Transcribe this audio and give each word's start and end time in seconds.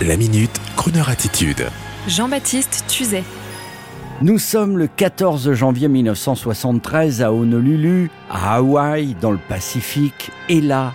La 0.00 0.16
minute, 0.16 0.60
Kroneur 0.74 1.10
attitude. 1.10 1.68
Jean-Baptiste 2.08 2.84
Tuzet. 2.88 3.22
Nous 4.20 4.38
sommes 4.38 4.76
le 4.76 4.88
14 4.88 5.52
janvier 5.52 5.86
1973 5.86 7.22
à 7.22 7.32
Honolulu, 7.32 8.10
à 8.28 8.56
Hawaï, 8.56 9.14
dans 9.20 9.30
le 9.30 9.38
Pacifique, 9.38 10.32
et 10.48 10.60
là, 10.60 10.92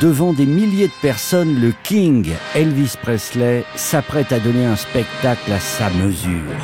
devant 0.00 0.32
des 0.32 0.46
milliers 0.46 0.86
de 0.86 0.92
personnes, 1.02 1.60
le 1.60 1.74
King, 1.82 2.30
Elvis 2.54 2.94
Presley, 3.02 3.64
s'apprête 3.74 4.32
à 4.32 4.38
donner 4.38 4.64
un 4.64 4.76
spectacle 4.76 5.52
à 5.52 5.60
sa 5.60 5.90
mesure. 5.90 6.56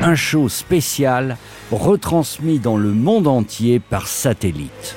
Un 0.00 0.16
show 0.16 0.48
spécial 0.48 1.36
retransmis 1.70 2.58
dans 2.58 2.76
le 2.76 2.90
monde 2.90 3.28
entier 3.28 3.78
par 3.78 4.08
satellite. 4.08 4.96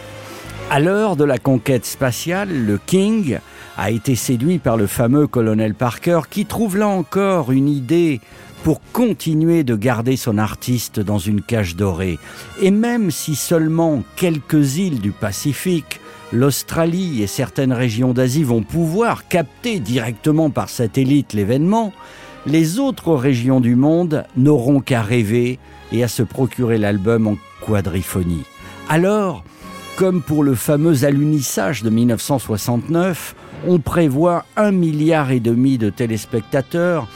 À 0.70 0.82
l'heure 0.82 1.16
de 1.16 1.24
la 1.24 1.38
conquête 1.38 1.86
spatiale, 1.86 2.50
le 2.50 2.78
King 2.78 3.40
a 3.78 3.92
été 3.92 4.16
séduit 4.16 4.58
par 4.58 4.76
le 4.76 4.88
fameux 4.88 5.28
colonel 5.28 5.76
Parker 5.76 6.22
qui 6.30 6.46
trouve 6.46 6.78
là 6.78 6.88
encore 6.88 7.52
une 7.52 7.70
idée 7.70 8.20
pour 8.64 8.82
continuer 8.92 9.64
de 9.64 9.76
garder 9.76 10.18
son 10.18 10.38
artiste 10.38 11.00
dans 11.00 11.20
une 11.20 11.42
cage 11.42 11.76
dorée. 11.76 12.18
Et 12.62 12.72
même 12.72 13.12
si 13.12 13.36
seulement 13.36 14.04
quelques 14.16 14.78
îles 14.78 15.00
du 15.00 15.12
Pacifique, 15.12 16.02
l'Australie 16.34 17.22
et 17.22 17.28
certaines 17.28 17.72
régions 17.72 18.14
d'Asie 18.14 18.44
vont 18.44 18.64
pouvoir 18.64 19.28
capter 19.28 19.80
directement 19.80 20.50
par 20.50 20.70
satellite 20.70 21.34
l'événement, 21.34 21.94
les 22.46 22.80
autres 22.80 23.14
régions 23.14 23.60
du 23.60 23.76
monde 23.76 24.26
n'auront 24.36 24.82
qu'à 24.82 25.02
rêver 25.02 25.60
et 25.92 26.04
à 26.04 26.08
se 26.08 26.24
procurer 26.24 26.78
l'album 26.78 27.28
en 27.28 27.38
quadriphonie. 27.66 28.44
Alors, 28.90 29.44
comme 29.98 30.22
pour 30.22 30.44
le 30.44 30.56
fameux 30.56 31.06
alunissage 31.06 31.84
de 31.84 31.90
1969, 31.90 33.36
on 33.66 33.80
prévoit 33.80 34.46
un 34.56 34.72
milliard 34.72 35.32
et 35.32 35.40
demi 35.40 35.78
de 35.78 35.90
téléspectateurs 35.90 37.08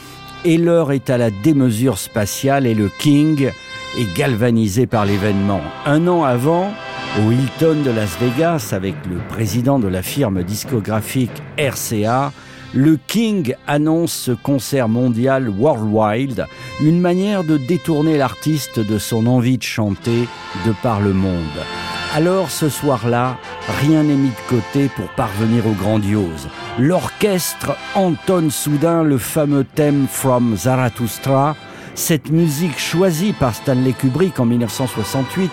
et 0.44 0.58
l'heure 0.58 0.92
est 0.92 1.10
à 1.10 1.18
la 1.18 1.30
démesure 1.30 1.98
spatiale 1.98 2.66
et 2.66 2.74
le 2.74 2.90
King 2.98 3.50
est 3.98 4.16
galvanisé 4.16 4.86
par 4.86 5.04
l'événement. 5.04 5.60
Un 5.86 6.08
an 6.08 6.24
avant, 6.24 6.72
au 7.18 7.30
Hilton 7.30 7.82
de 7.84 7.90
Las 7.90 8.18
Vegas, 8.18 8.70
avec 8.72 8.94
le 9.08 9.18
président 9.28 9.78
de 9.78 9.88
la 9.88 10.02
firme 10.02 10.42
discographique 10.42 11.42
RCA, 11.58 12.32
le 12.74 12.98
King 13.06 13.54
annonce 13.66 14.12
ce 14.12 14.32
concert 14.32 14.88
mondial 14.88 15.48
Worldwide, 15.50 16.46
une 16.80 17.00
manière 17.00 17.44
de 17.44 17.58
détourner 17.58 18.16
l'artiste 18.16 18.80
de 18.80 18.98
son 18.98 19.26
envie 19.26 19.58
de 19.58 19.62
chanter 19.62 20.26
de 20.66 20.72
par 20.82 21.00
le 21.00 21.12
monde. 21.12 21.81
Alors 22.14 22.50
ce 22.50 22.68
soir-là, 22.68 23.38
rien 23.80 24.02
n'est 24.02 24.14
mis 24.14 24.28
de 24.28 24.48
côté 24.50 24.90
pour 24.94 25.08
parvenir 25.14 25.66
au 25.66 25.72
grandiose. 25.72 26.46
L'orchestre 26.78 27.74
entonne 27.94 28.50
soudain 28.50 29.02
le 29.02 29.16
fameux 29.16 29.64
thème 29.64 30.06
From 30.10 30.54
Zarathustra, 30.54 31.56
cette 31.94 32.30
musique 32.30 32.78
choisie 32.78 33.32
par 33.32 33.54
Stanley 33.54 33.94
Kubrick 33.94 34.38
en 34.40 34.44
1968 34.44 35.50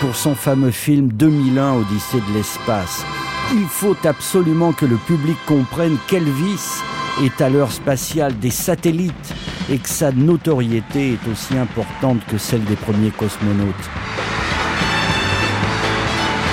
pour 0.00 0.16
son 0.16 0.34
fameux 0.34 0.72
film 0.72 1.12
2001 1.12 1.74
Odyssée 1.74 2.22
de 2.28 2.34
l'espace. 2.34 3.04
Il 3.52 3.68
faut 3.68 3.96
absolument 4.04 4.72
que 4.72 4.86
le 4.86 4.96
public 4.96 5.36
comprenne 5.46 5.96
qu'Elvis 6.08 6.82
est 7.22 7.40
à 7.40 7.48
l'heure 7.48 7.70
spatiale 7.70 8.36
des 8.36 8.50
satellites 8.50 9.34
et 9.70 9.78
que 9.78 9.88
sa 9.88 10.10
notoriété 10.10 11.12
est 11.12 11.30
aussi 11.30 11.56
importante 11.56 12.18
que 12.26 12.36
celle 12.36 12.64
des 12.64 12.76
premiers 12.76 13.10
cosmonautes. 13.10 14.19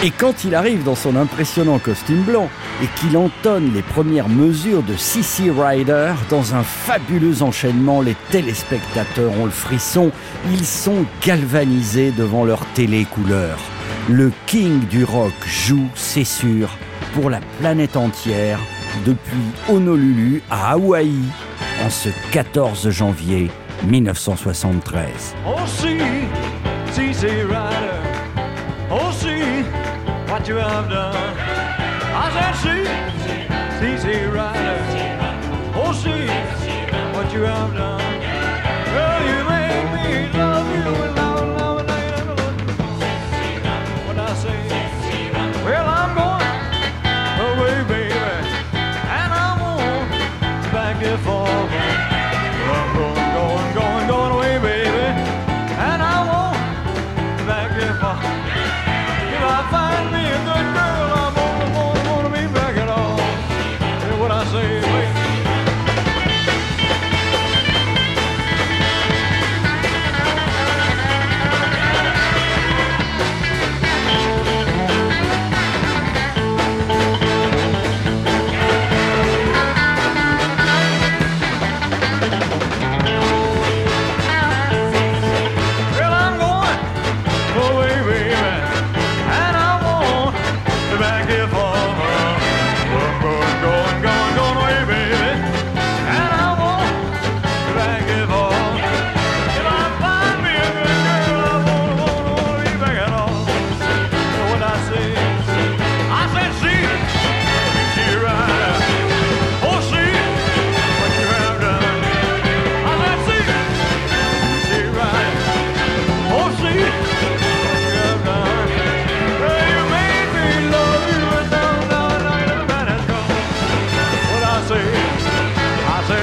Et 0.04 0.12
quand 0.12 0.44
il 0.44 0.54
arrive 0.54 0.84
dans 0.84 0.94
son 0.94 1.16
impressionnant 1.16 1.80
costume 1.80 2.22
blanc 2.22 2.50
et 2.84 2.88
qu'il 3.00 3.18
entonne 3.18 3.74
les 3.74 3.82
premières 3.82 4.30
mesures 4.30 4.84
de 4.84 4.96
CC 4.96 5.50
Rider 5.50 6.14
dans 6.30 6.54
un 6.54 6.62
fabuleux 6.62 7.42
enchaînement, 7.42 8.02
les 8.02 8.16
téléspectateurs 8.30 9.32
ont 9.40 9.46
le 9.46 9.52
frisson, 9.52 10.12
ils 10.52 10.66
sont 10.66 11.04
galvanisés 11.26 12.12
devant 12.12 12.46
leur 12.46 12.64
télé 12.76 13.06
couleur. 13.06 13.58
Le 14.08 14.32
king 14.46 14.86
du 14.86 15.04
rock 15.04 15.34
joue, 15.48 15.90
c'est 15.96 16.24
sûr, 16.24 16.70
pour 17.16 17.32
la 17.32 17.40
planète 17.60 17.98
entière 17.98 18.60
depuis 19.04 19.52
Honolulu 19.68 20.44
à 20.52 20.74
Hawaï 20.74 21.12
en 21.84 21.90
ce 21.90 22.10
14 22.32 22.92
janvier 22.92 23.50
1973. 23.88 25.36
Oh, 25.48 25.56
see, 25.66 25.98
CC 26.92 27.44
Rider. 27.50 27.98
What 30.38 30.48
you 30.48 30.56
have 30.58 30.88
done. 30.88 31.16
I 32.14 32.30
said, 32.36 32.54
see, 32.62 33.98
see, 33.98 34.14
see, 34.14 34.26
Rider. 34.26 34.78
Oh, 35.74 35.92
see 35.94 36.28
what 37.18 37.34
you 37.34 37.42
have 37.42 37.74
done. 37.74 38.07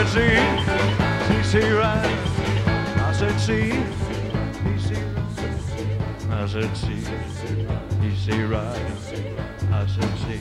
Said, 0.06 1.26
see, 1.26 1.26
see, 1.26 1.42
see 1.60 1.70
right. 1.70 2.18
I 2.98 3.12
said, 3.12 3.38
see, 3.38 3.70
see, 4.52 4.78
see 4.78 5.02
right. 5.04 6.30
I 6.30 6.46
said, 6.46 6.76
see, 6.76 7.00
see, 7.00 8.16
see 8.16 8.42
right. 8.42 8.92
I 9.72 9.86
said, 9.86 10.18
see. 10.18 10.40